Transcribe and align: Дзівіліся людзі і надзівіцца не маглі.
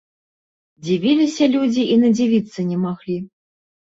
Дзівіліся 0.85 1.49
людзі 1.57 1.83
і 1.95 1.99
надзівіцца 2.05 2.65
не 2.69 2.77
маглі. 2.87 3.17